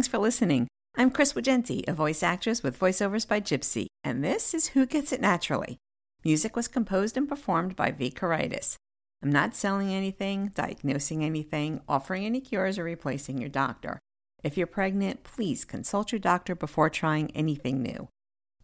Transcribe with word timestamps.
thanks 0.00 0.08
for 0.08 0.16
listening. 0.16 0.66
I'm 0.96 1.10
Chris 1.10 1.34
Wagenti, 1.34 1.86
a 1.86 1.92
voice 1.92 2.22
actress 2.22 2.62
with 2.62 2.80
voiceovers 2.80 3.28
by 3.28 3.38
Gypsy, 3.38 3.88
and 4.02 4.24
this 4.24 4.54
is 4.54 4.68
Who 4.68 4.86
Gets 4.86 5.12
It 5.12 5.20
Naturally. 5.20 5.76
Music 6.24 6.56
was 6.56 6.68
composed 6.68 7.18
and 7.18 7.28
performed 7.28 7.76
by 7.76 7.90
V. 7.90 8.10
Karaitis. 8.10 8.76
I'm 9.22 9.30
not 9.30 9.54
selling 9.54 9.92
anything, 9.92 10.52
diagnosing 10.54 11.22
anything, 11.22 11.82
offering 11.86 12.24
any 12.24 12.40
cures, 12.40 12.78
or 12.78 12.84
replacing 12.84 13.36
your 13.36 13.50
doctor. 13.50 13.98
If 14.42 14.56
you're 14.56 14.66
pregnant, 14.66 15.22
please 15.22 15.66
consult 15.66 16.12
your 16.12 16.18
doctor 16.18 16.54
before 16.54 16.88
trying 16.88 17.30
anything 17.32 17.82
new. 17.82 18.08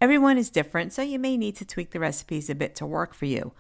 Everyone 0.01 0.39
is 0.39 0.49
different, 0.49 0.95
so 0.95 1.03
you 1.03 1.19
may 1.19 1.37
need 1.37 1.57
to 1.57 1.67
tweak 1.67 1.91
the 1.91 2.01
recipes 2.01 2.49
a 2.49 2.55
bit 2.55 2.75
to 2.77 2.87
work 2.87 3.13
for 3.13 3.27
you. 3.27 3.53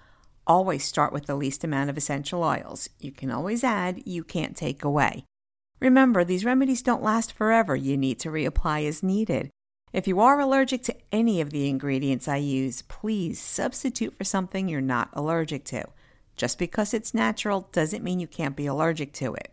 Always 0.46 0.82
start 0.82 1.12
with 1.12 1.26
the 1.26 1.36
least 1.36 1.62
amount 1.62 1.90
of 1.90 1.98
essential 1.98 2.42
oils. 2.42 2.88
You 2.98 3.12
can 3.12 3.30
always 3.30 3.62
add, 3.62 4.02
you 4.06 4.24
can't 4.24 4.56
take 4.56 4.82
away. 4.82 5.26
Remember, 5.80 6.24
these 6.24 6.44
remedies 6.44 6.82
don't 6.82 7.02
last 7.02 7.32
forever. 7.32 7.76
You 7.76 7.96
need 7.96 8.18
to 8.20 8.30
reapply 8.30 8.86
as 8.86 9.02
needed. 9.02 9.50
If 9.92 10.08
you 10.08 10.20
are 10.20 10.40
allergic 10.40 10.82
to 10.84 10.96
any 11.12 11.40
of 11.40 11.50
the 11.50 11.68
ingredients 11.68 12.28
I 12.28 12.36
use, 12.36 12.82
please 12.82 13.40
substitute 13.40 14.14
for 14.16 14.24
something 14.24 14.68
you're 14.68 14.80
not 14.80 15.10
allergic 15.12 15.64
to. 15.66 15.84
Just 16.36 16.58
because 16.58 16.92
it's 16.92 17.14
natural 17.14 17.68
doesn't 17.72 18.04
mean 18.04 18.20
you 18.20 18.26
can't 18.26 18.56
be 18.56 18.66
allergic 18.66 19.12
to 19.14 19.34
it. 19.34 19.52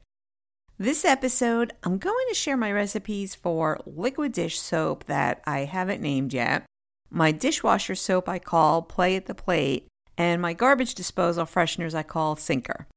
This 0.77 1.05
episode, 1.05 1.71
I'm 1.83 1.97
going 1.97 2.25
to 2.29 2.35
share 2.35 2.57
my 2.57 2.71
recipes 2.71 3.35
for 3.35 3.79
liquid 3.85 4.33
dish 4.33 4.59
soap 4.59 5.05
that 5.05 5.41
I 5.45 5.59
haven't 5.59 6.01
named 6.01 6.33
yet, 6.33 6.65
my 7.09 7.31
dishwasher 7.31 7.95
soap 7.95 8.27
I 8.27 8.39
call 8.39 8.81
Play 8.81 9.15
at 9.15 9.27
the 9.27 9.35
Plate, 9.35 9.87
and 10.17 10.41
my 10.41 10.53
garbage 10.53 10.95
disposal 10.95 11.45
fresheners 11.45 11.93
I 11.93 12.03
call 12.03 12.35
Sinker. 12.35 12.87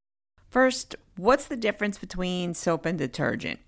First, 0.49 0.95
what's 1.17 1.47
the 1.47 1.55
difference 1.55 1.97
between 1.97 2.53
soap 2.53 2.85
and 2.85 2.97
detergent? 2.97 3.59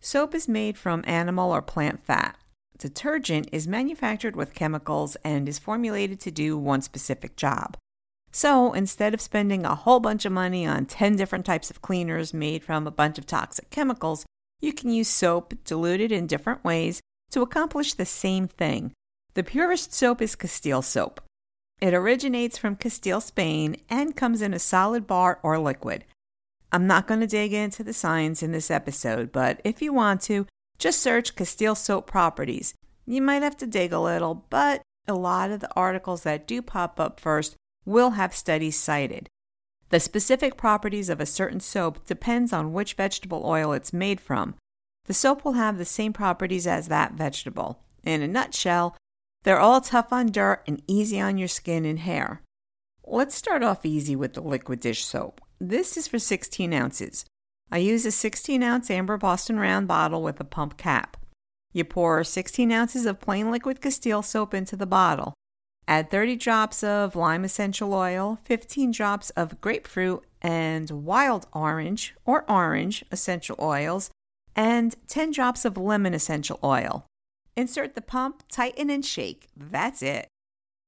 Soap 0.00 0.34
is 0.34 0.48
made 0.48 0.78
from 0.78 1.04
animal 1.06 1.50
or 1.50 1.62
plant 1.62 2.04
fat. 2.04 2.36
Detergent 2.78 3.48
is 3.52 3.68
manufactured 3.68 4.36
with 4.36 4.54
chemicals 4.54 5.16
and 5.24 5.48
is 5.48 5.58
formulated 5.58 6.20
to 6.20 6.30
do 6.30 6.56
one 6.56 6.80
specific 6.80 7.36
job. 7.36 7.76
So 8.32 8.72
instead 8.72 9.12
of 9.12 9.20
spending 9.20 9.64
a 9.64 9.74
whole 9.74 10.00
bunch 10.00 10.24
of 10.24 10.32
money 10.32 10.64
on 10.64 10.86
10 10.86 11.16
different 11.16 11.44
types 11.44 11.70
of 11.70 11.82
cleaners 11.82 12.32
made 12.32 12.62
from 12.62 12.86
a 12.86 12.92
bunch 12.92 13.18
of 13.18 13.26
toxic 13.26 13.70
chemicals, 13.70 14.24
you 14.60 14.72
can 14.72 14.90
use 14.90 15.08
soap 15.08 15.54
diluted 15.64 16.12
in 16.12 16.26
different 16.26 16.64
ways 16.64 17.00
to 17.32 17.42
accomplish 17.42 17.94
the 17.94 18.06
same 18.06 18.46
thing. 18.46 18.92
The 19.34 19.42
purest 19.42 19.92
soap 19.92 20.22
is 20.22 20.36
Castile 20.36 20.82
soap. 20.82 21.20
It 21.80 21.94
originates 21.94 22.58
from 22.58 22.76
Castile, 22.76 23.20
Spain, 23.20 23.76
and 23.88 24.16
comes 24.16 24.42
in 24.42 24.52
a 24.52 24.58
solid 24.58 25.06
bar 25.06 25.38
or 25.42 25.58
liquid. 25.58 26.04
I'm 26.72 26.86
not 26.86 27.06
going 27.06 27.20
to 27.20 27.26
dig 27.26 27.52
into 27.52 27.82
the 27.82 27.92
science 27.92 28.42
in 28.42 28.52
this 28.52 28.70
episode, 28.70 29.32
but 29.32 29.60
if 29.64 29.82
you 29.82 29.92
want 29.92 30.20
to, 30.22 30.46
just 30.78 31.00
search 31.00 31.34
Castile 31.34 31.74
soap 31.74 32.06
properties. 32.06 32.74
You 33.06 33.20
might 33.20 33.42
have 33.42 33.56
to 33.58 33.66
dig 33.66 33.92
a 33.92 33.98
little, 33.98 34.46
but 34.50 34.82
a 35.08 35.14
lot 35.14 35.50
of 35.50 35.60
the 35.60 35.74
articles 35.74 36.22
that 36.22 36.46
do 36.46 36.62
pop 36.62 37.00
up 37.00 37.18
first 37.18 37.56
will 37.84 38.10
have 38.10 38.34
studies 38.34 38.78
cited. 38.78 39.28
The 39.88 39.98
specific 39.98 40.56
properties 40.56 41.08
of 41.08 41.20
a 41.20 41.26
certain 41.26 41.58
soap 41.58 42.06
depends 42.06 42.52
on 42.52 42.72
which 42.72 42.94
vegetable 42.94 43.42
oil 43.44 43.72
it's 43.72 43.92
made 43.92 44.20
from. 44.20 44.54
The 45.06 45.14
soap 45.14 45.44
will 45.44 45.54
have 45.54 45.78
the 45.78 45.84
same 45.84 46.12
properties 46.12 46.66
as 46.66 46.86
that 46.86 47.14
vegetable. 47.14 47.80
In 48.04 48.22
a 48.22 48.28
nutshell, 48.28 48.96
they're 49.42 49.58
all 49.58 49.80
tough 49.80 50.12
on 50.12 50.26
dirt 50.26 50.62
and 50.68 50.80
easy 50.86 51.20
on 51.20 51.38
your 51.38 51.48
skin 51.48 51.84
and 51.84 51.98
hair. 51.98 52.42
Let's 53.04 53.34
start 53.34 53.64
off 53.64 53.84
easy 53.84 54.14
with 54.14 54.34
the 54.34 54.40
liquid 54.40 54.80
dish 54.80 55.04
soap. 55.04 55.40
This 55.62 55.98
is 55.98 56.08
for 56.08 56.18
16 56.18 56.72
ounces. 56.72 57.26
I 57.70 57.78
use 57.78 58.06
a 58.06 58.10
16 58.10 58.62
ounce 58.62 58.90
amber 58.90 59.18
Boston 59.18 59.60
round 59.60 59.86
bottle 59.86 60.22
with 60.22 60.40
a 60.40 60.44
pump 60.44 60.78
cap. 60.78 61.18
You 61.74 61.84
pour 61.84 62.24
16 62.24 62.72
ounces 62.72 63.04
of 63.04 63.20
plain 63.20 63.50
liquid 63.50 63.82
Castile 63.82 64.22
soap 64.22 64.54
into 64.54 64.74
the 64.74 64.86
bottle. 64.86 65.34
Add 65.86 66.10
30 66.10 66.36
drops 66.36 66.82
of 66.82 67.14
lime 67.14 67.44
essential 67.44 67.92
oil, 67.92 68.38
15 68.44 68.90
drops 68.90 69.28
of 69.30 69.60
grapefruit 69.60 70.24
and 70.40 70.90
wild 70.90 71.46
orange 71.52 72.14
or 72.24 72.50
orange 72.50 73.04
essential 73.12 73.56
oils, 73.60 74.08
and 74.56 74.96
10 75.08 75.30
drops 75.30 75.66
of 75.66 75.76
lemon 75.76 76.14
essential 76.14 76.58
oil. 76.64 77.04
Insert 77.54 77.94
the 77.94 78.00
pump, 78.00 78.44
tighten, 78.48 78.88
and 78.88 79.04
shake. 79.04 79.48
That's 79.54 80.00
it. 80.00 80.26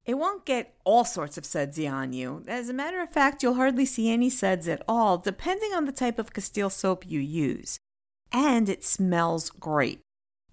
It 0.04 0.14
won't 0.14 0.44
get 0.44 0.74
all 0.84 1.04
sorts 1.04 1.38
of 1.38 1.46
sudsy 1.46 1.86
on 1.86 2.12
you. 2.12 2.42
As 2.48 2.68
a 2.68 2.74
matter 2.74 3.00
of 3.00 3.10
fact, 3.10 3.42
you'll 3.42 3.54
hardly 3.54 3.84
see 3.84 4.10
any 4.10 4.30
suds 4.30 4.66
at 4.66 4.82
all, 4.88 5.16
depending 5.16 5.72
on 5.72 5.84
the 5.84 5.92
type 5.92 6.18
of 6.18 6.32
Castile 6.32 6.70
soap 6.70 7.04
you 7.06 7.20
use. 7.20 7.78
And 8.32 8.68
it 8.68 8.84
smells 8.84 9.50
great. 9.50 10.00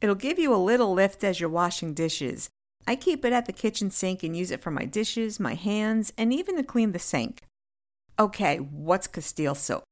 It'll 0.02 0.16
give 0.16 0.38
you 0.38 0.54
a 0.54 0.58
little 0.58 0.94
lift 0.94 1.24
as 1.24 1.40
you're 1.40 1.50
washing 1.50 1.94
dishes. 1.94 2.50
I 2.86 2.96
keep 2.96 3.26
it 3.26 3.34
at 3.34 3.46
the 3.46 3.54
kitchen 3.54 3.90
sink 3.90 4.24
and 4.24 4.38
use 4.38 4.52
it 4.52 4.62
for 4.62 4.72
my 4.72 4.86
dishes, 4.86 5.40
my 5.40 5.56
hands, 5.56 6.14
and 6.18 6.32
even 6.32 6.56
to 6.58 6.64
clean 6.64 6.92
the 6.92 7.00
sink. 7.00 7.42
Okay, 8.20 8.58
what's 8.58 9.08
Castile 9.08 9.56
soap? 9.56 9.84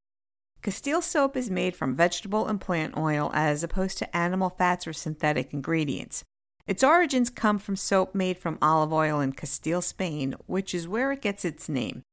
Castile 0.62 1.02
soap 1.02 1.36
is 1.36 1.50
made 1.50 1.76
from 1.76 1.96
vegetable 1.96 2.48
and 2.48 2.60
plant 2.62 2.98
oil 2.98 3.32
as 3.34 3.64
opposed 3.64 3.98
to 4.00 4.18
animal 4.18 4.50
fats 4.50 4.86
or 4.86 4.94
synthetic 4.94 5.54
ingredients. 5.54 6.24
Its 6.68 6.84
origins 6.84 7.30
come 7.30 7.58
from 7.58 7.78
soap 7.78 8.14
made 8.14 8.38
from 8.38 8.58
olive 8.62 8.92
oil 8.92 9.22
in 9.22 9.32
Castile, 9.32 9.82
Spain, 9.82 10.36
which 10.46 10.76
is 10.76 10.88
where 10.88 11.14
it 11.14 11.22
gets 11.22 11.46
its 11.46 11.70
name. 11.70 12.04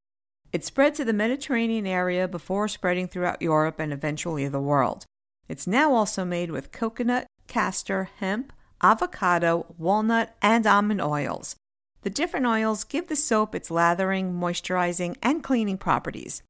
It 0.52 0.64
spread 0.64 0.94
to 0.94 1.04
the 1.04 1.12
Mediterranean 1.12 1.86
area 1.86 2.28
before 2.28 2.68
spreading 2.68 3.08
throughout 3.08 3.42
Europe 3.42 3.80
and 3.80 3.92
eventually 3.92 4.46
the 4.46 4.60
world. 4.60 5.06
It's 5.48 5.66
now 5.66 5.92
also 5.92 6.24
made 6.24 6.52
with 6.52 6.70
coconut, 6.70 7.26
castor, 7.48 8.10
hemp, 8.18 8.52
avocado, 8.80 9.74
walnut, 9.76 10.36
and 10.40 10.64
almond 10.66 11.00
oils. 11.00 11.56
The 12.02 12.10
different 12.10 12.46
oils 12.46 12.84
give 12.84 13.08
the 13.08 13.16
soap 13.16 13.54
its 13.54 13.70
lathering, 13.70 14.34
moisturizing, 14.34 15.16
and 15.20 15.42
cleaning 15.42 15.78
properties. 15.78 16.42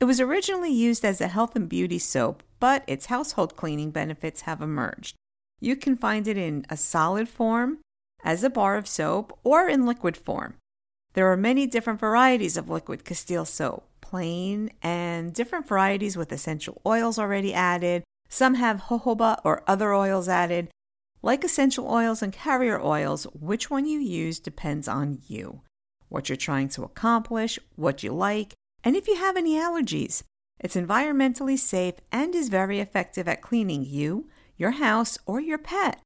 It 0.00 0.06
was 0.06 0.20
originally 0.20 0.72
used 0.72 1.04
as 1.04 1.20
a 1.20 1.28
health 1.28 1.54
and 1.54 1.68
beauty 1.68 2.00
soap, 2.00 2.42
but 2.58 2.82
its 2.88 3.06
household 3.06 3.56
cleaning 3.56 3.92
benefits 3.92 4.40
have 4.42 4.60
emerged. 4.60 5.14
You 5.62 5.76
can 5.76 5.96
find 5.96 6.26
it 6.26 6.36
in 6.36 6.66
a 6.68 6.76
solid 6.76 7.28
form, 7.28 7.78
as 8.24 8.42
a 8.42 8.50
bar 8.50 8.76
of 8.76 8.88
soap, 8.88 9.38
or 9.44 9.68
in 9.68 9.86
liquid 9.86 10.16
form. 10.16 10.54
There 11.14 11.30
are 11.30 11.36
many 11.36 11.68
different 11.68 12.00
varieties 12.00 12.56
of 12.56 12.68
liquid 12.68 13.04
Castile 13.04 13.44
soap, 13.44 13.86
plain 14.00 14.72
and 14.82 15.32
different 15.32 15.68
varieties 15.68 16.16
with 16.16 16.32
essential 16.32 16.82
oils 16.84 17.16
already 17.16 17.54
added. 17.54 18.02
Some 18.28 18.54
have 18.54 18.88
jojoba 18.88 19.40
or 19.44 19.62
other 19.68 19.94
oils 19.94 20.28
added, 20.28 20.68
like 21.22 21.44
essential 21.44 21.86
oils 21.86 22.22
and 22.22 22.32
carrier 22.32 22.80
oils, 22.82 23.28
which 23.32 23.70
one 23.70 23.86
you 23.86 24.00
use 24.00 24.40
depends 24.40 24.88
on 24.88 25.20
you, 25.28 25.60
what 26.08 26.28
you're 26.28 26.34
trying 26.34 26.70
to 26.70 26.82
accomplish, 26.82 27.60
what 27.76 28.02
you 28.02 28.12
like, 28.12 28.52
and 28.82 28.96
if 28.96 29.06
you 29.06 29.14
have 29.14 29.36
any 29.36 29.54
allergies. 29.54 30.24
It's 30.58 30.74
environmentally 30.74 31.56
safe 31.56 31.94
and 32.10 32.34
is 32.34 32.48
very 32.48 32.80
effective 32.80 33.28
at 33.28 33.42
cleaning 33.42 33.84
you, 33.84 34.28
your 34.56 34.72
house, 34.72 35.18
or 35.26 35.40
your 35.40 35.58
pet. 35.58 36.00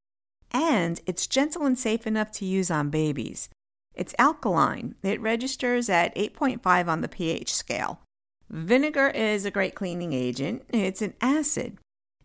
And 0.51 1.01
it's 1.07 1.27
gentle 1.27 1.67
and 1.67 1.79
safe 1.79 2.07
enough 2.07 2.31
to 2.33 2.45
use 2.45 2.71
on 2.71 2.91
babies. 2.91 3.49
It's 3.95 4.15
alkaline. 4.19 4.95
It 5.03 5.21
registers 5.21 5.89
at 5.89 6.15
8.5 6.15 6.87
on 6.87 7.01
the 7.01 7.09
pH 7.09 7.55
scale. 7.55 8.01
Vinegar 8.49 9.09
is 9.09 9.45
a 9.45 9.51
great 9.51 9.75
cleaning 9.75 10.13
agent. 10.13 10.63
It's 10.69 11.03
an 11.03 11.15
acid. 11.21 11.79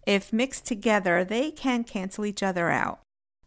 If 0.06 0.34
mixed 0.34 0.66
together, 0.66 1.24
they 1.24 1.52
can 1.52 1.84
cancel 1.84 2.26
each 2.26 2.44
other 2.44 2.70
out. 2.70 3.00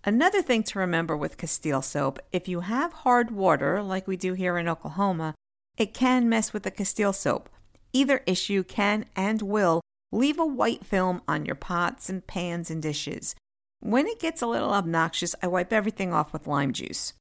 Another 0.04 0.42
thing 0.42 0.62
to 0.64 0.78
remember 0.78 1.16
with 1.16 1.38
Castile 1.38 1.82
soap 1.82 2.18
if 2.32 2.46
you 2.48 2.60
have 2.60 2.92
hard 2.92 3.30
water, 3.30 3.82
like 3.82 4.06
we 4.06 4.16
do 4.16 4.34
here 4.34 4.58
in 4.58 4.68
Oklahoma, 4.68 5.34
it 5.76 5.94
can 5.94 6.28
mess 6.28 6.52
with 6.52 6.62
the 6.62 6.70
Castile 6.70 7.12
soap. 7.12 7.48
Either 7.92 8.22
issue 8.26 8.62
can 8.62 9.06
and 9.16 9.40
will 9.40 9.80
leave 10.14 10.38
a 10.38 10.46
white 10.46 10.84
film 10.84 11.20
on 11.26 11.44
your 11.44 11.56
pots 11.56 12.08
and 12.08 12.26
pans 12.26 12.70
and 12.70 12.82
dishes. 12.82 13.34
When 13.80 14.06
it 14.06 14.20
gets 14.20 14.40
a 14.40 14.46
little 14.46 14.72
obnoxious, 14.72 15.34
I 15.42 15.48
wipe 15.48 15.72
everything 15.72 16.12
off 16.12 16.32
with 16.32 16.46
lime 16.46 16.72
juice. 16.72 17.12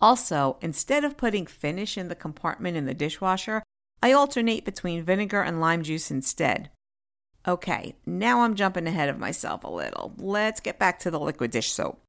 Also, 0.00 0.56
instead 0.62 1.04
of 1.04 1.16
putting 1.16 1.44
finish 1.44 1.98
in 1.98 2.08
the 2.08 2.14
compartment 2.14 2.76
in 2.76 2.86
the 2.86 2.94
dishwasher, 2.94 3.62
I 4.02 4.12
alternate 4.12 4.64
between 4.64 5.02
vinegar 5.02 5.42
and 5.42 5.60
lime 5.60 5.82
juice 5.82 6.10
instead. 6.10 6.70
Okay, 7.46 7.96
now 8.06 8.42
I'm 8.42 8.54
jumping 8.54 8.86
ahead 8.86 9.08
of 9.08 9.18
myself 9.18 9.64
a 9.64 9.68
little. 9.68 10.14
Let's 10.16 10.60
get 10.60 10.78
back 10.78 10.98
to 11.00 11.10
the 11.10 11.20
liquid 11.20 11.50
dish 11.50 11.72
soap. 11.72 12.00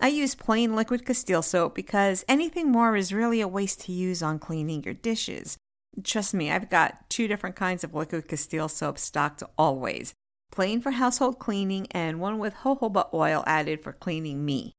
I 0.00 0.08
use 0.08 0.34
plain 0.34 0.74
liquid 0.74 1.04
Castile 1.04 1.42
soap 1.42 1.74
because 1.74 2.24
anything 2.26 2.72
more 2.72 2.96
is 2.96 3.12
really 3.12 3.40
a 3.40 3.48
waste 3.48 3.82
to 3.82 3.92
use 3.92 4.22
on 4.22 4.38
cleaning 4.38 4.82
your 4.82 4.94
dishes. 4.94 5.58
Trust 6.04 6.34
me, 6.34 6.50
I've 6.50 6.70
got 6.70 7.08
two 7.10 7.28
different 7.28 7.56
kinds 7.56 7.84
of 7.84 7.94
liquid 7.94 8.28
Castile 8.28 8.68
soap 8.68 8.98
stocked 8.98 9.42
always 9.58 10.14
plain 10.50 10.80
for 10.80 10.90
household 10.92 11.38
cleaning 11.38 11.86
and 11.92 12.20
one 12.20 12.38
with 12.38 12.54
jojoba 12.54 13.12
oil 13.14 13.44
added 13.46 13.82
for 13.82 13.92
cleaning 13.92 14.44
me. 14.44 14.74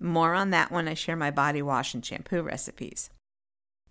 More 0.00 0.34
on 0.34 0.50
that 0.50 0.72
when 0.72 0.88
I 0.88 0.94
share 0.94 1.16
my 1.16 1.30
body 1.30 1.62
wash 1.62 1.94
and 1.94 2.04
shampoo 2.04 2.42
recipes. 2.42 3.10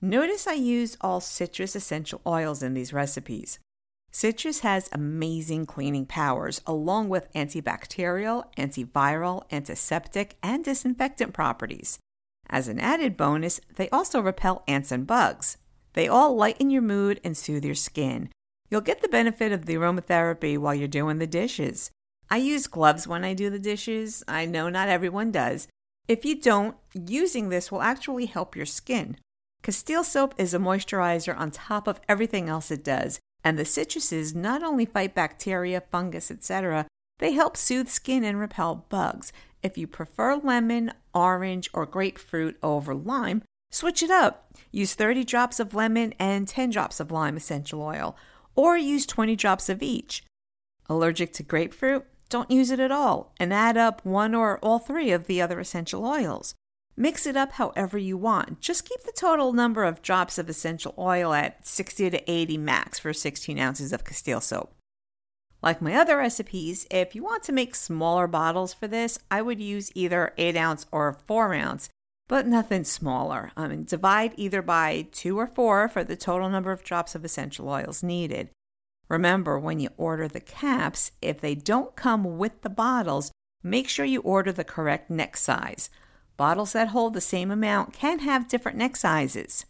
Notice 0.01 0.47
I 0.47 0.53
use 0.53 0.97
all 0.99 1.21
citrus 1.21 1.75
essential 1.75 2.21
oils 2.25 2.61
in 2.61 2.73
these 2.73 2.91
recipes. 2.91 3.59
Citrus 4.11 4.59
has 4.59 4.89
amazing 4.91 5.65
cleaning 5.65 6.05
powers, 6.05 6.59
along 6.67 7.07
with 7.07 7.31
antibacterial, 7.33 8.43
antiviral, 8.57 9.43
antiseptic, 9.51 10.35
and 10.43 10.65
disinfectant 10.65 11.33
properties. 11.33 11.97
As 12.49 12.67
an 12.67 12.77
added 12.77 13.15
bonus, 13.15 13.61
they 13.77 13.89
also 13.89 14.19
repel 14.19 14.63
ants 14.67 14.91
and 14.91 15.07
bugs. 15.07 15.55
They 15.93 16.07
all 16.07 16.35
lighten 16.35 16.69
your 16.69 16.81
mood 16.81 17.19
and 17.23 17.35
soothe 17.35 17.65
your 17.65 17.75
skin. 17.75 18.29
You'll 18.69 18.81
get 18.81 19.01
the 19.01 19.09
benefit 19.09 19.51
of 19.51 19.65
the 19.65 19.75
aromatherapy 19.75 20.57
while 20.57 20.73
you're 20.73 20.87
doing 20.87 21.19
the 21.19 21.27
dishes. 21.27 21.91
I 22.29 22.37
use 22.37 22.67
gloves 22.67 23.07
when 23.07 23.25
I 23.25 23.33
do 23.33 23.49
the 23.49 23.59
dishes. 23.59 24.23
I 24.27 24.45
know 24.45 24.69
not 24.69 24.87
everyone 24.87 25.31
does. 25.31 25.67
If 26.07 26.23
you 26.23 26.39
don't, 26.39 26.77
using 26.93 27.49
this 27.49 27.71
will 27.71 27.81
actually 27.81 28.25
help 28.25 28.55
your 28.55 28.65
skin. 28.65 29.17
Castile 29.63 30.03
soap 30.03 30.33
is 30.37 30.53
a 30.53 30.59
moisturizer 30.59 31.37
on 31.37 31.51
top 31.51 31.87
of 31.87 31.99
everything 32.07 32.49
else 32.49 32.71
it 32.71 32.83
does, 32.83 33.19
and 33.43 33.59
the 33.59 33.63
citruses 33.63 34.33
not 34.33 34.63
only 34.63 34.85
fight 34.85 35.13
bacteria, 35.13 35.81
fungus, 35.81 36.31
etc., 36.31 36.87
they 37.19 37.33
help 37.33 37.55
soothe 37.55 37.87
skin 37.87 38.23
and 38.23 38.39
repel 38.39 38.85
bugs. 38.89 39.31
If 39.61 39.77
you 39.77 39.85
prefer 39.85 40.37
lemon, 40.37 40.93
orange, 41.13 41.69
or 41.73 41.85
grapefruit 41.85 42.57
over 42.63 42.95
lime, 42.95 43.43
switch 43.71 44.03
it 44.03 44.11
up. 44.11 44.53
Use 44.71 44.93
30 44.93 45.23
drops 45.23 45.59
of 45.59 45.73
lemon 45.73 46.13
and 46.19 46.47
10 46.47 46.69
drops 46.69 46.99
of 46.99 47.11
lime 47.11 47.35
essential 47.35 47.81
oil, 47.81 48.15
or 48.55 48.77
use 48.77 49.05
20 49.05 49.35
drops 49.35 49.69
of 49.69 49.81
each. 49.81 50.23
Allergic 50.87 51.33
to 51.33 51.43
grapefruit? 51.43 52.05
Don't 52.29 52.51
use 52.51 52.71
it 52.71 52.79
at 52.79 52.91
all 52.91 53.33
and 53.39 53.53
add 53.53 53.75
up 53.75 54.05
one 54.05 54.33
or 54.33 54.57
all 54.59 54.79
three 54.79 55.11
of 55.11 55.27
the 55.27 55.41
other 55.41 55.59
essential 55.59 56.05
oils. 56.05 56.55
Mix 56.95 57.25
it 57.25 57.35
up 57.35 57.53
however 57.53 57.97
you 57.97 58.17
want. 58.17 58.61
Just 58.61 58.87
keep 58.87 59.01
the 59.03 59.11
total 59.11 59.53
number 59.53 59.83
of 59.83 60.01
drops 60.01 60.37
of 60.37 60.49
essential 60.49 60.93
oil 60.97 61.33
at 61.33 61.65
60 61.65 62.09
to 62.09 62.31
80 62.31 62.57
max 62.57 62.99
for 62.99 63.13
16 63.13 63.57
ounces 63.57 63.91
of 63.91 64.05
Castile 64.05 64.41
soap. 64.41 64.75
Like 65.61 65.81
my 65.81 65.93
other 65.93 66.17
recipes, 66.17 66.87
if 66.89 67.15
you 67.15 67.23
want 67.23 67.43
to 67.43 67.51
make 67.51 67.75
smaller 67.75 68.27
bottles 68.27 68.73
for 68.73 68.87
this, 68.87 69.19
I 69.29 69.41
would 69.41 69.59
use 69.59 69.91
either 69.93 70.33
8 70.37 70.55
ounce 70.57 70.85
or 70.91 71.17
4 71.27 71.53
ounce, 71.53 71.89
but 72.31 72.47
nothing 72.47 72.85
smaller. 72.85 73.51
Um, 73.57 73.65
I 73.65 73.67
mean, 73.67 73.83
divide 73.83 74.31
either 74.37 74.61
by 74.61 75.09
2 75.11 75.37
or 75.37 75.47
4 75.47 75.89
for 75.89 76.01
the 76.01 76.15
total 76.15 76.47
number 76.47 76.71
of 76.71 76.81
drops 76.81 77.13
of 77.13 77.25
essential 77.25 77.67
oils 77.67 78.01
needed. 78.01 78.51
Remember, 79.09 79.59
when 79.59 79.81
you 79.81 79.89
order 79.97 80.29
the 80.29 80.39
caps, 80.39 81.11
if 81.21 81.41
they 81.41 81.55
don't 81.55 81.93
come 81.97 82.37
with 82.37 82.61
the 82.61 82.69
bottles, 82.69 83.33
make 83.61 83.89
sure 83.89 84.05
you 84.05 84.21
order 84.21 84.53
the 84.53 84.63
correct 84.63 85.09
neck 85.09 85.35
size. 85.35 85.89
Bottles 86.37 86.71
that 86.71 86.87
hold 86.87 87.15
the 87.15 87.19
same 87.19 87.51
amount 87.51 87.91
can 87.91 88.19
have 88.19 88.47
different 88.47 88.77
neck 88.77 88.95
sizes. 88.95 89.65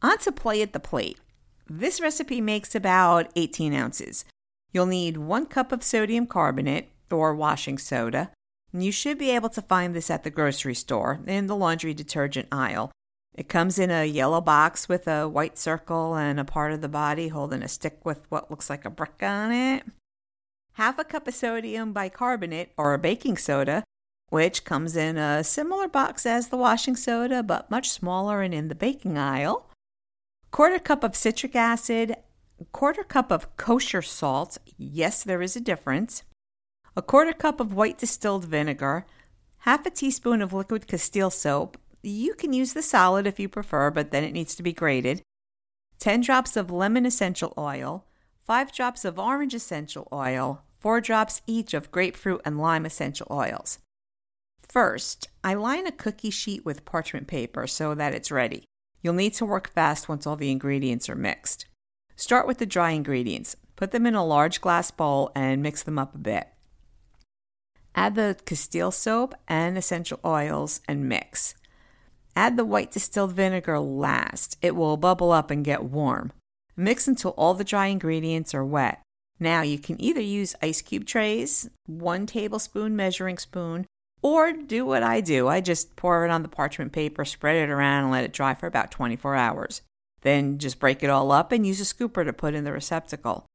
On 0.00 0.16
to 0.20 0.32
play 0.32 0.62
at 0.62 0.72
the 0.72 0.80
plate. 0.80 1.20
This 1.68 2.00
recipe 2.00 2.40
makes 2.40 2.74
about 2.74 3.30
18 3.36 3.74
ounces. 3.74 4.24
You'll 4.72 4.86
need 4.86 5.18
one 5.18 5.44
cup 5.44 5.70
of 5.70 5.84
sodium 5.84 6.26
carbonate 6.26 6.92
or 7.10 7.34
washing 7.34 7.76
soda. 7.76 8.30
You 8.76 8.90
should 8.90 9.18
be 9.18 9.30
able 9.30 9.50
to 9.50 9.62
find 9.62 9.94
this 9.94 10.10
at 10.10 10.24
the 10.24 10.30
grocery 10.30 10.74
store 10.74 11.20
in 11.28 11.46
the 11.46 11.54
laundry 11.54 11.94
detergent 11.94 12.48
aisle. 12.50 12.90
It 13.32 13.48
comes 13.48 13.78
in 13.78 13.92
a 13.92 14.04
yellow 14.04 14.40
box 14.40 14.88
with 14.88 15.06
a 15.06 15.28
white 15.28 15.56
circle 15.56 16.16
and 16.16 16.40
a 16.40 16.44
part 16.44 16.72
of 16.72 16.80
the 16.80 16.88
body 16.88 17.28
holding 17.28 17.62
a 17.62 17.68
stick 17.68 18.04
with 18.04 18.26
what 18.30 18.50
looks 18.50 18.68
like 18.68 18.84
a 18.84 18.90
brick 18.90 19.22
on 19.22 19.52
it. 19.52 19.84
Half 20.72 20.98
a 20.98 21.04
cup 21.04 21.28
of 21.28 21.34
sodium 21.34 21.92
bicarbonate 21.92 22.72
or 22.76 22.98
baking 22.98 23.36
soda, 23.36 23.84
which 24.30 24.64
comes 24.64 24.96
in 24.96 25.18
a 25.18 25.44
similar 25.44 25.86
box 25.86 26.26
as 26.26 26.48
the 26.48 26.56
washing 26.56 26.96
soda 26.96 27.44
but 27.44 27.70
much 27.70 27.90
smaller 27.90 28.42
and 28.42 28.52
in 28.52 28.66
the 28.66 28.74
baking 28.74 29.16
aisle. 29.16 29.70
Quarter 30.50 30.80
cup 30.80 31.04
of 31.04 31.14
citric 31.14 31.54
acid, 31.54 32.16
quarter 32.72 33.04
cup 33.04 33.30
of 33.30 33.56
kosher 33.56 34.02
salt. 34.02 34.58
Yes, 34.76 35.22
there 35.22 35.42
is 35.42 35.54
a 35.54 35.60
difference. 35.60 36.24
A 36.96 37.02
quarter 37.02 37.32
cup 37.32 37.58
of 37.58 37.72
white 37.74 37.98
distilled 37.98 38.44
vinegar, 38.44 39.04
half 39.58 39.84
a 39.84 39.90
teaspoon 39.90 40.40
of 40.40 40.52
liquid 40.52 40.86
Castile 40.86 41.30
soap, 41.30 41.76
you 42.02 42.34
can 42.34 42.52
use 42.52 42.72
the 42.72 42.82
solid 42.82 43.26
if 43.26 43.40
you 43.40 43.48
prefer, 43.48 43.90
but 43.90 44.12
then 44.12 44.22
it 44.22 44.32
needs 44.32 44.54
to 44.54 44.62
be 44.62 44.72
grated. 44.72 45.22
10 45.98 46.20
drops 46.20 46.56
of 46.56 46.70
lemon 46.70 47.04
essential 47.04 47.52
oil, 47.58 48.04
5 48.46 48.72
drops 48.72 49.04
of 49.04 49.18
orange 49.18 49.54
essential 49.54 50.06
oil, 50.12 50.62
4 50.78 51.00
drops 51.00 51.42
each 51.48 51.74
of 51.74 51.90
grapefruit 51.90 52.42
and 52.44 52.60
lime 52.60 52.86
essential 52.86 53.26
oils. 53.28 53.78
First, 54.62 55.28
I 55.42 55.54
line 55.54 55.88
a 55.88 55.92
cookie 55.92 56.30
sheet 56.30 56.64
with 56.64 56.84
parchment 56.84 57.26
paper 57.26 57.66
so 57.66 57.94
that 57.94 58.14
it's 58.14 58.30
ready. 58.30 58.64
You'll 59.02 59.14
need 59.14 59.34
to 59.34 59.44
work 59.44 59.72
fast 59.72 60.08
once 60.08 60.26
all 60.26 60.36
the 60.36 60.50
ingredients 60.50 61.08
are 61.08 61.16
mixed. 61.16 61.66
Start 62.14 62.46
with 62.46 62.58
the 62.58 62.66
dry 62.66 62.90
ingredients. 62.90 63.56
Put 63.74 63.90
them 63.90 64.06
in 64.06 64.14
a 64.14 64.24
large 64.24 64.60
glass 64.60 64.92
bowl 64.92 65.32
and 65.34 65.62
mix 65.62 65.82
them 65.82 65.98
up 65.98 66.14
a 66.14 66.18
bit. 66.18 66.53
Add 67.94 68.16
the 68.16 68.36
Castile 68.44 68.90
soap 68.90 69.34
and 69.46 69.78
essential 69.78 70.18
oils 70.24 70.80
and 70.88 71.08
mix. 71.08 71.54
Add 72.36 72.56
the 72.56 72.64
white 72.64 72.90
distilled 72.90 73.32
vinegar 73.32 73.78
last. 73.78 74.56
It 74.60 74.74
will 74.74 74.96
bubble 74.96 75.30
up 75.30 75.50
and 75.50 75.64
get 75.64 75.84
warm. 75.84 76.32
Mix 76.76 77.06
until 77.06 77.30
all 77.32 77.54
the 77.54 77.62
dry 77.62 77.86
ingredients 77.86 78.52
are 78.54 78.64
wet. 78.64 79.00
Now 79.38 79.62
you 79.62 79.78
can 79.78 80.00
either 80.00 80.20
use 80.20 80.56
ice 80.60 80.82
cube 80.82 81.06
trays, 81.06 81.70
one 81.86 82.26
tablespoon 82.26 82.96
measuring 82.96 83.38
spoon, 83.38 83.86
or 84.22 84.52
do 84.52 84.84
what 84.84 85.02
I 85.02 85.20
do. 85.20 85.46
I 85.48 85.60
just 85.60 85.94
pour 85.96 86.24
it 86.24 86.30
on 86.30 86.42
the 86.42 86.48
parchment 86.48 86.92
paper, 86.92 87.24
spread 87.24 87.56
it 87.56 87.70
around, 87.70 88.04
and 88.04 88.12
let 88.12 88.24
it 88.24 88.32
dry 88.32 88.54
for 88.54 88.66
about 88.66 88.90
24 88.90 89.36
hours. 89.36 89.82
Then 90.22 90.58
just 90.58 90.80
break 90.80 91.02
it 91.02 91.10
all 91.10 91.30
up 91.30 91.52
and 91.52 91.66
use 91.66 91.80
a 91.80 91.84
scooper 91.84 92.24
to 92.24 92.32
put 92.32 92.54
in 92.54 92.64
the 92.64 92.72
receptacle. 92.72 93.46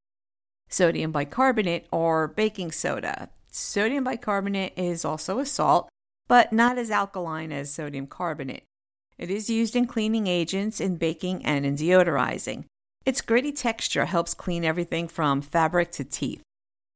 Sodium 0.67 1.11
bicarbonate 1.11 1.87
or 1.91 2.27
baking 2.27 2.71
soda. 2.71 3.29
Sodium 3.49 4.03
bicarbonate 4.03 4.73
is 4.75 5.05
also 5.05 5.39
a 5.39 5.45
salt, 5.45 5.89
but 6.27 6.51
not 6.51 6.77
as 6.77 6.91
alkaline 6.91 7.51
as 7.51 7.73
sodium 7.73 8.07
carbonate. 8.07 8.63
It 9.17 9.29
is 9.29 9.49
used 9.49 9.75
in 9.75 9.87
cleaning 9.87 10.27
agents, 10.27 10.79
in 10.79 10.97
baking, 10.97 11.45
and 11.45 11.65
in 11.65 11.75
deodorizing. 11.75 12.65
Its 13.05 13.21
gritty 13.21 13.51
texture 13.51 14.05
helps 14.05 14.33
clean 14.33 14.63
everything 14.63 15.07
from 15.07 15.41
fabric 15.41 15.91
to 15.93 16.03
teeth. 16.03 16.41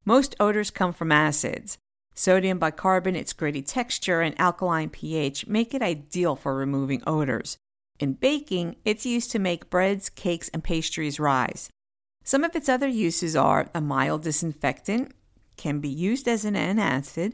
Most 0.06 0.36
odors 0.40 0.72
come 0.72 0.94
from 0.94 1.12
acids. 1.12 1.78
Sodium 2.14 2.60
bicarbonate's 2.60 3.34
gritty 3.34 3.62
texture 3.62 4.22
and 4.22 4.40
alkaline 4.40 4.90
pH 4.90 5.48
make 5.48 5.74
it 5.74 5.82
ideal 5.82 6.36
for 6.36 6.56
removing 6.56 7.02
odors. 7.08 7.58
In 8.00 8.14
baking, 8.14 8.76
it's 8.84 9.06
used 9.06 9.32
to 9.32 9.40
make 9.40 9.70
breads, 9.70 10.10
cakes, 10.10 10.50
and 10.50 10.64
pastries 10.64 11.20
rise. 11.20 11.70
Some 12.24 12.44
of 12.44 12.56
its 12.56 12.68
other 12.68 12.88
uses 12.88 13.36
are 13.36 13.70
a 13.74 13.82
mild 13.82 14.24
disinfectant, 14.24 15.14
can 15.56 15.80
be 15.80 15.90
used 15.90 16.28
as 16.28 16.44
an 16.44 16.56
antacid, 16.56 17.34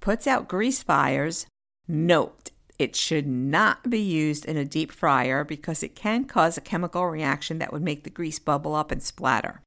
puts 0.00 0.26
out 0.26 0.48
grease 0.48 0.82
fires. 0.82 1.46
Note, 1.86 2.39
it 2.80 2.96
should 2.96 3.26
not 3.26 3.90
be 3.90 4.00
used 4.00 4.46
in 4.46 4.56
a 4.56 4.64
deep 4.64 4.90
fryer 4.90 5.44
because 5.44 5.82
it 5.82 5.94
can 5.94 6.24
cause 6.24 6.56
a 6.56 6.62
chemical 6.62 7.06
reaction 7.06 7.58
that 7.58 7.74
would 7.74 7.82
make 7.82 8.04
the 8.04 8.10
grease 8.10 8.38
bubble 8.38 8.74
up 8.74 8.90
and 8.90 9.02
splatter. 9.02 9.60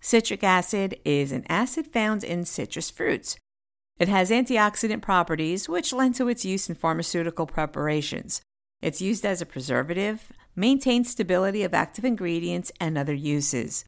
Citric 0.00 0.44
acid 0.44 1.00
is 1.04 1.32
an 1.32 1.44
acid 1.48 1.88
found 1.88 2.22
in 2.22 2.44
citrus 2.44 2.88
fruits. 2.88 3.36
It 3.98 4.06
has 4.06 4.30
antioxidant 4.30 5.02
properties, 5.02 5.68
which 5.68 5.92
lend 5.92 6.14
to 6.14 6.28
its 6.28 6.44
use 6.44 6.68
in 6.68 6.76
pharmaceutical 6.76 7.46
preparations. 7.46 8.42
It's 8.80 9.02
used 9.02 9.26
as 9.26 9.42
a 9.42 9.46
preservative, 9.46 10.30
maintains 10.54 11.10
stability 11.10 11.64
of 11.64 11.74
active 11.74 12.04
ingredients, 12.04 12.70
and 12.80 12.96
other 12.96 13.12
uses. 13.12 13.84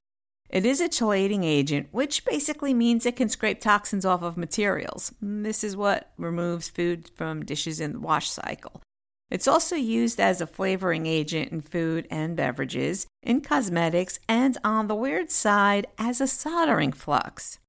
It 0.50 0.66
is 0.66 0.80
a 0.80 0.88
chelating 0.88 1.45
agent, 1.45 1.88
which 1.92 2.25
basically 2.25 2.75
means 2.75 3.07
it 3.07 3.14
can 3.14 3.28
scrape 3.28 3.61
toxins 3.61 4.04
off 4.04 4.23
of 4.23 4.37
materials. 4.37 5.14
This 5.23 5.62
is 5.62 5.76
what 5.76 6.11
removes 6.19 6.69
food 6.69 7.09
from 7.14 7.45
dishes 7.45 7.78
in 7.78 7.92
the 7.92 8.00
wash 8.00 8.28
cycle. 8.28 8.83
It's 9.30 9.47
also 9.47 9.76
used 9.76 10.19
as 10.19 10.40
a 10.40 10.49
flavoring 10.49 11.07
agent 11.07 11.52
in 11.52 11.61
food 11.61 12.09
and 12.11 12.37
beverages, 12.37 13.07
in 13.23 13.42
cosmetics, 13.42 14.19
and 14.28 14.59
on 14.64 14.88
the 14.88 14.97
weird 14.97 15.30
side, 15.30 15.87
as 15.99 16.21
a 16.21 16.26
soldering 16.26 16.90
flux. 16.90 17.61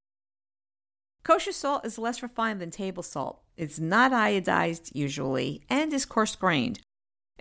Kosher 1.23 1.51
salt 1.51 1.85
is 1.85 2.00
less 2.00 2.23
refined 2.23 2.61
than 2.61 2.71
table 2.71 3.03
salt. 3.03 3.43
It's 3.57 3.79
not 3.79 4.11
iodized 4.11 4.95
usually 4.95 5.61
and 5.69 5.93
is 5.93 6.05
coarse 6.05 6.35
grained. 6.35 6.79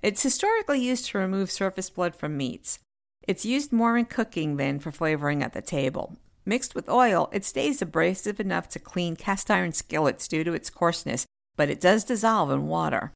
It's 0.03 0.23
historically 0.23 0.81
used 0.81 1.07
to 1.07 1.19
remove 1.19 1.51
surface 1.51 1.89
blood 1.89 2.15
from 2.15 2.37
meats. 2.37 2.79
It's 3.27 3.45
used 3.45 3.73
more 3.73 3.97
in 3.97 4.07
cooking 4.07 4.57
than 4.57 4.79
for 4.79 4.91
flavoring 4.91 5.43
at 5.43 5.53
the 5.53 5.63
table. 5.63 6.17
Mixed 6.45 6.75
with 6.75 6.89
oil, 6.89 7.29
it 7.33 7.45
stays 7.45 7.83
abrasive 7.83 8.41
enough 8.41 8.69
to 8.71 8.79
clean 8.79 9.15
cast 9.15 9.51
iron 9.51 9.73
skillets 9.73 10.27
due 10.27 10.43
to 10.45 10.55
its 10.55 10.71
coarseness, 10.71 11.27
but 11.57 11.71
it 11.71 11.81
does 11.81 12.05
dissolve 12.05 12.51
in 12.51 12.67
water. 12.67 13.13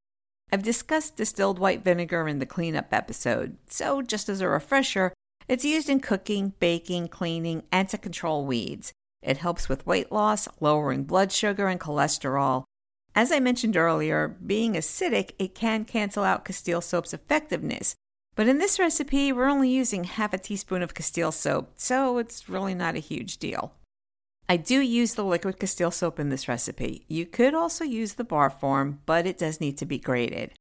I've 0.53 0.63
discussed 0.63 1.17
distilled 1.17 1.59
white 1.59 1.83
vinegar 1.83 2.29
in 2.29 2.39
the 2.39 2.47
cleanup 2.47 2.93
episode, 2.93 3.57
so 3.67 4.03
just 4.03 4.29
as 4.29 4.41
a 4.41 4.49
refresher, 4.49 5.13
it's 5.49 5.65
used 5.65 5.89
in 5.89 6.01
cooking, 6.01 6.53
baking, 6.61 7.09
cleaning, 7.09 7.65
and 7.73 7.89
to 7.89 7.99
control 7.99 8.47
weeds. 8.47 8.93
It 9.23 9.39
helps 9.39 9.69
with 9.69 9.87
weight 9.87 10.13
loss, 10.13 10.49
lowering 10.61 11.05
blood 11.05 11.33
sugar 11.33 11.67
and 11.69 11.81
cholesterol. 11.81 12.65
As 13.15 13.33
I 13.33 13.41
mentioned 13.41 13.77
earlier, 13.77 14.29
being 14.29 14.75
acidic, 14.75 15.33
it 15.39 15.55
can 15.55 15.85
cancel 15.85 16.25
out 16.25 16.45
Castile 16.45 16.81
soap's 16.81 17.15
effectiveness, 17.15 17.95
but 18.35 18.49
in 18.49 18.59
this 18.59 18.79
recipe, 18.79 19.33
we're 19.33 19.49
only 19.49 19.69
using 19.69 20.05
half 20.05 20.33
a 20.33 20.39
teaspoon 20.39 20.83
of 20.83 20.95
Castile 20.95 21.33
soap, 21.33 21.73
so 21.77 22.19
it's 22.19 22.49
really 22.49 22.75
not 22.75 22.97
a 22.97 23.01
huge 23.01 23.39
deal. 23.39 23.75
I 24.49 24.57
do 24.57 24.81
use 24.81 25.15
the 25.15 25.25
liquid 25.25 25.59
Castile 25.59 25.91
soap 25.91 26.21
in 26.21 26.29
this 26.29 26.49
recipe. 26.49 27.05
You 27.09 27.25
could 27.27 27.55
also 27.55 27.85
use 27.85 28.15
the 28.15 28.25
bar 28.25 28.51
form, 28.51 29.01
but 29.07 29.27
it 29.27 29.39
does 29.39 29.61
need 29.61 29.79
to 29.79 29.87
be 29.87 29.99
grated. 29.99 30.53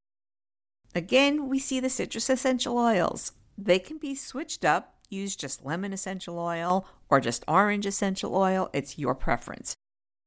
Again, 0.94 1.48
we 1.48 1.58
see 1.58 1.80
the 1.80 1.90
citrus 1.90 2.30
essential 2.30 2.78
oils. 2.78 3.32
They 3.58 3.78
can 3.78 3.98
be 3.98 4.14
switched 4.14 4.64
up, 4.64 4.94
use 5.10 5.36
just 5.36 5.64
lemon 5.64 5.92
essential 5.92 6.38
oil 6.38 6.86
or 7.10 7.20
just 7.20 7.44
orange 7.46 7.86
essential 7.86 8.34
oil, 8.34 8.70
it's 8.72 8.98
your 8.98 9.14
preference. 9.14 9.74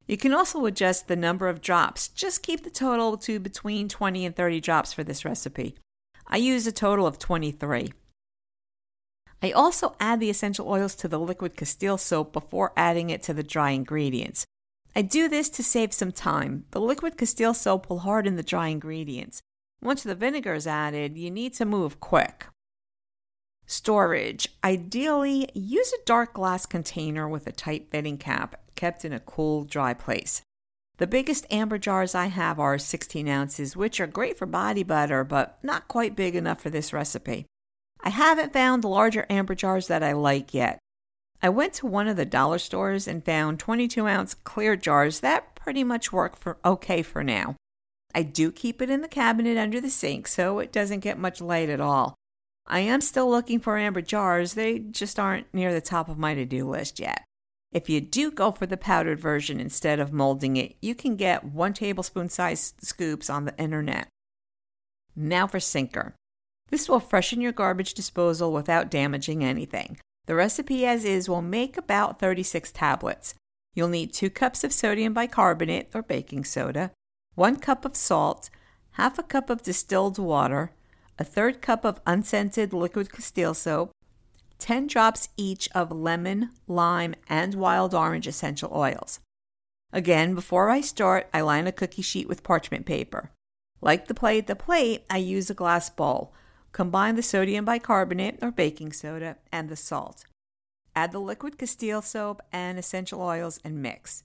You 0.07 0.17
can 0.17 0.33
also 0.33 0.65
adjust 0.65 1.07
the 1.07 1.15
number 1.15 1.49
of 1.49 1.61
drops. 1.61 2.07
Just 2.07 2.43
keep 2.43 2.63
the 2.63 2.69
total 2.69 3.17
to 3.17 3.39
between 3.39 3.89
20 3.89 4.25
and 4.25 4.35
30 4.35 4.61
drops 4.61 4.93
for 4.93 5.03
this 5.03 5.25
recipe. 5.25 5.75
I 6.27 6.37
use 6.37 6.67
a 6.67 6.71
total 6.71 7.07
of 7.07 7.19
23. 7.19 7.93
I 9.41 9.51
also 9.51 9.95
add 9.99 10.19
the 10.19 10.29
essential 10.29 10.67
oils 10.67 10.95
to 10.95 11.07
the 11.07 11.19
liquid 11.19 11.55
Castile 11.55 11.97
soap 11.97 12.33
before 12.33 12.73
adding 12.75 13.09
it 13.09 13.23
to 13.23 13.33
the 13.33 13.43
dry 13.43 13.69
ingredients. 13.71 14.45
I 14.95 15.03
do 15.03 15.29
this 15.29 15.49
to 15.51 15.63
save 15.63 15.93
some 15.93 16.11
time. 16.11 16.65
The 16.71 16.81
liquid 16.81 17.17
Castile 17.17 17.53
soap 17.53 17.89
will 17.89 17.99
harden 17.99 18.35
the 18.35 18.43
dry 18.43 18.67
ingredients. 18.67 19.41
Once 19.81 20.03
the 20.03 20.15
vinegar 20.15 20.55
is 20.55 20.65
added, 20.65 21.17
you 21.17 21.29
need 21.29 21.53
to 21.53 21.65
move 21.65 21.99
quick. 21.99 22.47
Storage. 23.67 24.49
Ideally, 24.63 25.49
use 25.53 25.93
a 25.93 26.05
dark 26.05 26.33
glass 26.33 26.65
container 26.65 27.27
with 27.27 27.45
a 27.47 27.51
tight 27.51 27.91
fitting 27.91 28.17
cap, 28.17 28.59
kept 28.75 29.05
in 29.05 29.13
a 29.13 29.19
cool, 29.19 29.65
dry 29.65 29.93
place. 29.93 30.41
The 30.97 31.07
biggest 31.07 31.45
amber 31.51 31.77
jars 31.77 32.15
I 32.15 32.25
have 32.25 32.59
are 32.59 32.79
16 32.79 33.27
ounces, 33.27 33.77
which 33.77 33.99
are 33.99 34.07
great 34.07 34.37
for 34.37 34.47
body 34.47 34.81
butter, 34.81 35.23
but 35.23 35.59
not 35.61 35.87
quite 35.87 36.15
big 36.15 36.35
enough 36.35 36.59
for 36.59 36.71
this 36.71 36.91
recipe. 36.91 37.45
I 38.03 38.09
haven't 38.09 38.53
found 38.53 38.83
larger 38.83 39.25
amber 39.29 39.53
jars 39.53 39.87
that 39.87 40.01
I 40.01 40.13
like 40.13 40.53
yet. 40.53 40.79
I 41.41 41.49
went 41.49 41.73
to 41.73 41.85
one 41.85 42.07
of 42.07 42.17
the 42.17 42.25
dollar 42.25 42.57
stores 42.57 43.07
and 43.07 43.23
found 43.23 43.59
22 43.59 44.07
ounce 44.07 44.33
clear 44.33 44.75
jars 44.75 45.19
that 45.19 45.55
pretty 45.55 45.83
much 45.83 46.11
work 46.11 46.35
for 46.35 46.57
okay 46.65 47.03
for 47.03 47.23
now. 47.23 47.55
I 48.15 48.23
do 48.23 48.51
keep 48.51 48.81
it 48.81 48.89
in 48.89 49.01
the 49.01 49.07
cabinet 49.07 49.57
under 49.57 49.79
the 49.79 49.91
sink 49.91 50.27
so 50.27 50.57
it 50.57 50.71
doesn't 50.71 51.01
get 51.01 51.19
much 51.19 51.41
light 51.41 51.69
at 51.69 51.81
all. 51.81 52.15
I 52.65 52.79
am 52.79 53.01
still 53.01 53.29
looking 53.29 53.59
for 53.59 53.77
amber 53.77 54.01
jars, 54.01 54.55
they 54.55 54.79
just 54.79 55.19
aren't 55.19 55.53
near 55.53 55.71
the 55.71 55.81
top 55.81 56.09
of 56.09 56.17
my 56.17 56.33
to 56.33 56.45
do 56.45 56.67
list 56.67 56.99
yet. 56.99 57.26
If 57.77 57.89
you 57.89 58.01
do 58.01 58.31
go 58.31 58.49
for 58.49 58.65
the 58.65 58.75
powdered 58.75 59.19
version 59.19 59.59
instead 59.59 59.99
of 59.99 60.11
molding 60.11 60.57
it, 60.57 60.75
you 60.81 60.95
can 60.95 61.15
get 61.15 61.43
one 61.43 61.73
tablespoon 61.73 62.27
size 62.27 62.73
scoops 62.81 63.29
on 63.29 63.45
the 63.45 63.55
internet. 63.59 64.07
Now 65.15 65.45
for 65.45 65.59
sinker. 65.59 66.15
This 66.71 66.89
will 66.89 66.99
freshen 66.99 67.39
your 67.39 67.51
garbage 67.51 67.93
disposal 67.93 68.51
without 68.51 68.89
damaging 68.89 69.43
anything. 69.43 69.99
The 70.25 70.33
recipe 70.33 70.87
as 70.87 71.05
is 71.05 71.29
will 71.29 71.43
make 71.43 71.77
about 71.77 72.19
36 72.19 72.71
tablets. 72.71 73.35
You'll 73.75 73.89
need 73.89 74.11
2 74.11 74.31
cups 74.31 74.63
of 74.63 74.73
sodium 74.73 75.13
bicarbonate 75.13 75.89
or 75.93 76.01
baking 76.01 76.45
soda, 76.45 76.89
1 77.35 77.57
cup 77.57 77.85
of 77.85 77.95
salt, 77.95 78.49
half 78.93 79.19
a 79.19 79.23
cup 79.23 79.51
of 79.51 79.61
distilled 79.61 80.17
water, 80.17 80.71
a 81.19 81.23
third 81.23 81.61
cup 81.61 81.85
of 81.85 82.01
unscented 82.07 82.73
liquid 82.73 83.11
Castile 83.11 83.53
soap, 83.53 83.91
10 84.59 84.87
drops 84.87 85.29
each 85.37 85.69
of 85.75 85.91
lemon, 85.91 86.49
lime, 86.67 87.15
and 87.29 87.55
wild 87.55 87.93
orange 87.93 88.27
essential 88.27 88.71
oils. 88.73 89.19
Again, 89.93 90.35
before 90.35 90.69
I 90.69 90.81
start, 90.81 91.29
I 91.33 91.41
line 91.41 91.67
a 91.67 91.71
cookie 91.71 92.01
sheet 92.01 92.27
with 92.27 92.43
parchment 92.43 92.85
paper. 92.85 93.31
Like 93.81 94.07
the 94.07 94.13
plate 94.13 94.39
at 94.39 94.47
the 94.47 94.55
plate, 94.55 95.05
I 95.09 95.17
use 95.17 95.49
a 95.49 95.53
glass 95.53 95.89
bowl. 95.89 96.33
Combine 96.71 97.15
the 97.15 97.23
sodium 97.23 97.65
bicarbonate 97.65 98.39
or 98.41 98.51
baking 98.51 98.91
soda 98.91 99.37
and 99.51 99.69
the 99.69 99.75
salt. 99.75 100.25
Add 100.95 101.11
the 101.11 101.19
liquid 101.19 101.57
Castile 101.57 102.01
soap 102.01 102.41
and 102.51 102.77
essential 102.77 103.21
oils 103.21 103.59
and 103.63 103.81
mix. 103.81 104.23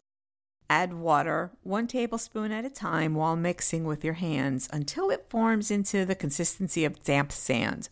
Add 0.71 0.95
water, 0.95 1.51
one 1.63 1.87
tablespoon 1.87 2.51
at 2.51 2.65
a 2.65 2.71
time, 2.71 3.15
while 3.15 3.37
mixing 3.37 3.85
with 3.85 4.03
your 4.03 4.15
hands 4.15 4.69
until 4.73 5.11
it 5.11 5.27
forms 5.29 5.71
into 5.71 6.07
the 6.07 6.15
consistency 6.15 6.87
of 6.87 7.05
damp 7.05 7.31
sand. 7.31 7.91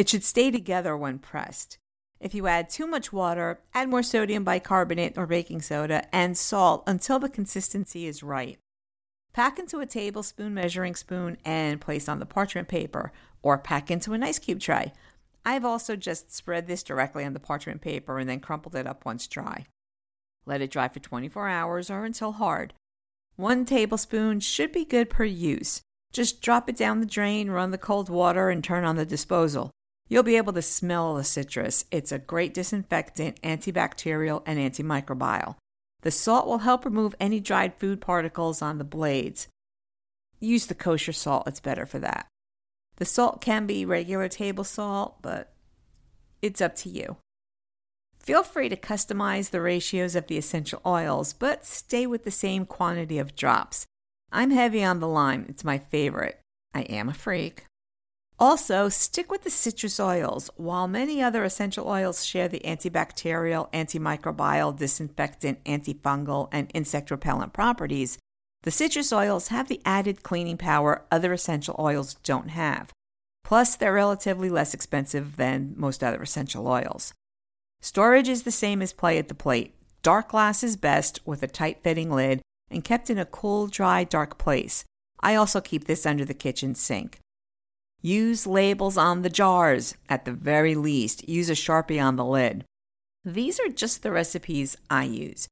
It 0.00 0.08
should 0.08 0.24
stay 0.24 0.50
together 0.50 0.96
when 0.96 1.18
pressed. 1.18 1.76
If 2.20 2.34
you 2.34 2.46
add 2.46 2.70
too 2.70 2.86
much 2.86 3.12
water, 3.12 3.60
add 3.74 3.90
more 3.90 4.02
sodium 4.02 4.44
bicarbonate 4.44 5.18
or 5.18 5.26
baking 5.26 5.60
soda 5.60 6.06
and 6.10 6.38
salt 6.38 6.84
until 6.86 7.18
the 7.18 7.28
consistency 7.28 8.06
is 8.06 8.22
right. 8.22 8.58
Pack 9.34 9.58
into 9.58 9.80
a 9.80 9.84
tablespoon 9.84 10.54
measuring 10.54 10.94
spoon 10.94 11.36
and 11.44 11.82
place 11.82 12.08
on 12.08 12.18
the 12.18 12.24
parchment 12.24 12.66
paper, 12.66 13.12
or 13.42 13.58
pack 13.58 13.90
into 13.90 14.14
an 14.14 14.22
ice 14.22 14.38
cube 14.38 14.60
tray. 14.60 14.94
I've 15.44 15.66
also 15.66 15.96
just 15.96 16.34
spread 16.34 16.66
this 16.66 16.82
directly 16.82 17.26
on 17.26 17.34
the 17.34 17.38
parchment 17.38 17.82
paper 17.82 18.18
and 18.18 18.26
then 18.26 18.40
crumpled 18.40 18.76
it 18.76 18.86
up 18.86 19.04
once 19.04 19.26
dry. 19.26 19.66
Let 20.46 20.62
it 20.62 20.70
dry 20.70 20.88
for 20.88 21.00
24 21.00 21.46
hours 21.46 21.90
or 21.90 22.06
until 22.06 22.32
hard. 22.32 22.72
One 23.36 23.66
tablespoon 23.66 24.40
should 24.40 24.72
be 24.72 24.86
good 24.86 25.10
per 25.10 25.24
use. 25.24 25.82
Just 26.10 26.40
drop 26.40 26.70
it 26.70 26.76
down 26.78 27.00
the 27.00 27.06
drain, 27.06 27.50
run 27.50 27.70
the 27.70 27.76
cold 27.76 28.08
water, 28.08 28.48
and 28.48 28.64
turn 28.64 28.84
on 28.84 28.96
the 28.96 29.04
disposal. 29.04 29.70
You'll 30.10 30.24
be 30.24 30.36
able 30.36 30.52
to 30.54 30.60
smell 30.60 31.14
the 31.14 31.22
citrus. 31.22 31.84
It's 31.92 32.10
a 32.10 32.18
great 32.18 32.52
disinfectant, 32.52 33.40
antibacterial, 33.42 34.42
and 34.44 34.58
antimicrobial. 34.58 35.54
The 36.02 36.10
salt 36.10 36.48
will 36.48 36.58
help 36.58 36.84
remove 36.84 37.14
any 37.20 37.38
dried 37.38 37.74
food 37.78 38.00
particles 38.00 38.60
on 38.60 38.78
the 38.78 38.84
blades. 38.84 39.46
Use 40.40 40.66
the 40.66 40.74
kosher 40.74 41.12
salt, 41.12 41.46
it's 41.46 41.60
better 41.60 41.86
for 41.86 42.00
that. 42.00 42.26
The 42.96 43.04
salt 43.04 43.40
can 43.40 43.66
be 43.66 43.84
regular 43.84 44.28
table 44.28 44.64
salt, 44.64 45.22
but 45.22 45.52
it's 46.42 46.60
up 46.60 46.74
to 46.76 46.88
you. 46.88 47.18
Feel 48.18 48.42
free 48.42 48.68
to 48.68 48.76
customize 48.76 49.50
the 49.50 49.60
ratios 49.60 50.16
of 50.16 50.26
the 50.26 50.36
essential 50.36 50.82
oils, 50.84 51.32
but 51.32 51.64
stay 51.64 52.06
with 52.06 52.24
the 52.24 52.30
same 52.32 52.66
quantity 52.66 53.18
of 53.18 53.36
drops. 53.36 53.86
I'm 54.32 54.50
heavy 54.50 54.82
on 54.82 54.98
the 54.98 55.08
lime, 55.08 55.46
it's 55.48 55.64
my 55.64 55.78
favorite. 55.78 56.40
I 56.74 56.82
am 56.82 57.08
a 57.08 57.14
freak. 57.14 57.64
Also, 58.40 58.88
stick 58.88 59.30
with 59.30 59.44
the 59.44 59.50
citrus 59.50 60.00
oils. 60.00 60.48
While 60.56 60.88
many 60.88 61.22
other 61.22 61.44
essential 61.44 61.86
oils 61.86 62.24
share 62.24 62.48
the 62.48 62.60
antibacterial, 62.60 63.70
antimicrobial, 63.72 64.78
disinfectant, 64.78 65.62
antifungal, 65.64 66.48
and 66.50 66.70
insect 66.72 67.10
repellent 67.10 67.52
properties, 67.52 68.18
the 68.62 68.70
citrus 68.70 69.12
oils 69.12 69.48
have 69.48 69.68
the 69.68 69.82
added 69.84 70.22
cleaning 70.22 70.56
power 70.56 71.04
other 71.10 71.34
essential 71.34 71.76
oils 71.78 72.14
don't 72.14 72.48
have. 72.48 72.92
Plus, 73.44 73.76
they're 73.76 73.92
relatively 73.92 74.48
less 74.48 74.72
expensive 74.72 75.36
than 75.36 75.74
most 75.76 76.02
other 76.02 76.22
essential 76.22 76.66
oils. 76.66 77.12
Storage 77.82 78.28
is 78.28 78.44
the 78.44 78.50
same 78.50 78.80
as 78.80 78.94
play 78.94 79.18
at 79.18 79.28
the 79.28 79.34
plate. 79.34 79.74
Dark 80.02 80.30
glass 80.30 80.64
is 80.64 80.78
best 80.78 81.20
with 81.26 81.42
a 81.42 81.46
tight 81.46 81.82
fitting 81.82 82.10
lid, 82.10 82.40
and 82.70 82.84
kept 82.84 83.10
in 83.10 83.18
a 83.18 83.26
cool, 83.26 83.66
dry, 83.66 84.02
dark 84.02 84.38
place. 84.38 84.84
I 85.20 85.34
also 85.34 85.60
keep 85.60 85.84
this 85.84 86.06
under 86.06 86.24
the 86.24 86.32
kitchen 86.32 86.74
sink. 86.74 87.18
Use 88.02 88.46
labels 88.46 88.96
on 88.96 89.22
the 89.22 89.28
jars. 89.28 89.94
At 90.08 90.24
the 90.24 90.32
very 90.32 90.74
least, 90.74 91.28
use 91.28 91.50
a 91.50 91.54
Sharpie 91.54 92.02
on 92.02 92.16
the 92.16 92.24
lid. 92.24 92.64
These 93.24 93.60
are 93.60 93.68
just 93.68 94.02
the 94.02 94.10
recipes 94.10 94.76
I 94.88 95.04
use. 95.04 95.48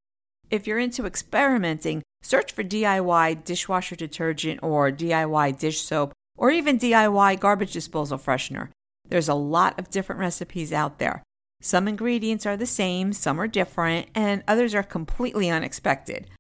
If 0.51 0.67
you're 0.67 0.79
into 0.79 1.05
experimenting, 1.05 2.03
search 2.23 2.53
for 2.53 2.65
DIY 2.65 3.45
dishwasher 3.45 3.97
detergent 3.97 4.61
or 4.63 4.91
DIY 4.91 5.59
dish 5.59 5.83
soap 5.83 6.13
or 6.39 6.51
even 6.51 6.79
DIY 6.79 7.39
garbage 7.39 7.73
disposal 7.73 8.17
freshener. 8.17 8.71
There's 9.07 9.29
a 9.29 9.35
lot 9.35 9.79
of 9.79 9.91
different 9.91 10.21
recipes 10.21 10.73
out 10.73 10.99
there. 10.99 11.23
Some 11.61 11.89
ingredients 11.89 12.47
are 12.47 12.57
the 12.57 12.67
same, 12.67 13.13
some 13.13 13.39
are 13.41 13.49
different, 13.49 14.09
and 14.15 14.43
others 14.47 14.75
are 14.75 14.83
completely 14.83 15.51
unexpected. 15.51 16.31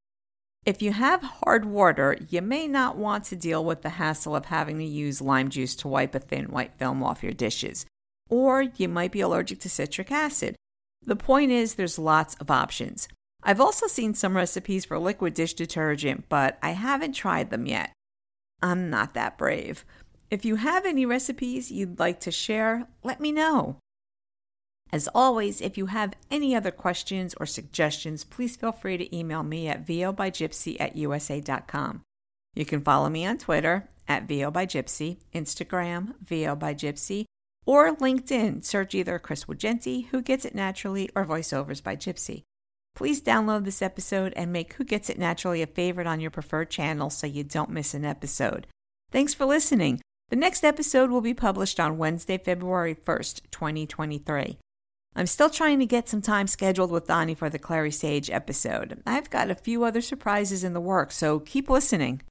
If 0.68 0.82
you 0.82 0.92
have 0.92 1.22
hard 1.22 1.64
water, 1.64 2.18
you 2.28 2.42
may 2.42 2.68
not 2.68 2.98
want 2.98 3.25
to 3.25 3.37
deal 3.37 3.64
with 3.64 3.80
the 3.80 3.88
hassle 3.88 4.37
of 4.37 4.44
having 4.44 4.76
to 4.76 4.84
use 4.84 5.22
lime 5.22 5.48
juice 5.48 5.75
to 5.76 5.88
wipe 5.88 6.14
a 6.14 6.18
thin 6.18 6.50
white 6.50 6.75
film 6.75 7.02
off 7.02 7.22
your 7.22 7.32
dishes. 7.32 7.87
Or 8.28 8.60
you 8.60 8.87
might 8.87 9.10
be 9.10 9.22
allergic 9.22 9.60
to 9.60 9.70
citric 9.70 10.12
acid. 10.12 10.56
The 11.00 11.16
point 11.16 11.52
is, 11.52 11.76
there's 11.76 11.98
lots 11.98 12.34
of 12.34 12.50
options. 12.50 13.08
I've 13.42 13.62
also 13.62 13.87
seen 13.87 14.12
some 14.12 14.37
recipes 14.37 14.84
for 14.84 14.98
liquid 14.98 15.32
dish 15.32 15.54
detergent, 15.54 16.28
but 16.28 16.58
I 16.62 16.72
haven't 16.72 17.12
tried 17.14 17.48
them 17.48 17.64
yet. 17.64 17.94
I'm 18.60 18.90
not 18.90 19.14
that 19.14 19.38
brave. 19.38 19.87
If 20.30 20.44
you 20.44 20.56
have 20.56 20.84
any 20.84 21.06
recipes 21.06 21.72
you'd 21.72 21.98
like 21.98 22.20
to 22.20 22.30
share, 22.30 22.88
let 23.02 23.20
me 23.22 23.32
know. 23.32 23.78
As 24.90 25.09
always, 25.14 25.61
if 25.61 25.76
you 25.76 25.87
have 25.87 26.14
any 26.30 26.54
other 26.54 26.71
questions 26.71 27.35
or 27.38 27.47
suggestions, 27.47 28.25
please 28.25 28.57
feel 28.57 28.73
free 28.73 28.97
to 28.97 29.16
email 29.16 29.42
me 29.42 29.68
at 29.68 29.87
vobygypsy 29.87 30.76
at 30.80 30.97
usa.com. 30.97 32.02
You 32.54 32.64
can 32.64 32.80
follow 32.80 33.11
me 33.11 33.26
on 33.26 33.38
Twitter 33.38 33.90
at 34.09 34.26
vobygypsy, 34.26 35.18
Instagram, 35.35 36.14
vobygypsy, 36.25 37.25
or 37.66 37.95
LinkedIn. 37.97 38.64
Search 38.64 38.95
either 38.95 39.18
Chris 39.18 39.45
Wagenti, 39.45 40.07
Who 40.07 40.23
Gets 40.23 40.47
It 40.47 40.54
Naturally, 40.54 41.11
or 41.14 41.26
Voiceovers 41.26 41.83
by 41.83 41.95
Gypsy. 41.95 42.45
Please 42.97 43.21
download 43.21 43.64
this 43.64 43.83
episode 43.83 44.33
and 44.35 44.50
make 44.52 44.73
Who 44.73 44.85
Gets 44.85 45.11
It 45.11 45.18
Naturally 45.18 45.62
a 45.62 45.66
favorite 45.66 46.07
on 46.07 46.18
your 46.18 46.30
preferred 46.30 46.71
channel 46.71 47.11
so 47.11 47.26
you 47.26 47.45
don't 47.45 47.71
miss 47.71 47.92
an 47.92 48.07
episode. 48.07 48.66
Thanks 49.12 49.35
for 49.35 49.45
listening. 49.45 50.00
The 50.30 50.37
next 50.37 50.64
episode 50.64 51.11
will 51.11 51.21
be 51.21 51.35
published 51.35 51.78
on 51.78 51.99
Wednesday, 51.99 52.38
February 52.38 52.95
1st, 52.95 53.42
2023. 53.50 54.59
I'm 55.18 55.26
still 55.26 55.50
trying 55.50 55.80
to 55.80 55.87
get 55.87 56.08
some 56.08 56.22
time 56.22 56.46
scheduled 56.46 56.92
with 56.92 57.08
Donnie 57.08 57.34
for 57.34 57.50
the 57.50 57.58
Clary 57.58 57.90
Sage 57.90 58.30
episode. 58.30 59.02
I've 59.04 59.28
got 59.30 59.50
a 59.50 59.56
few 59.56 59.82
other 59.82 60.00
surprises 60.00 60.62
in 60.62 60.75
the 60.75 60.80
works, 60.80 61.16
so 61.16 61.40
keep 61.40 61.68
listening. 61.68 62.22